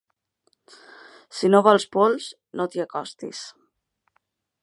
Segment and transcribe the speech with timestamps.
[1.39, 3.43] Si no vols pols, ni t'hi acostis.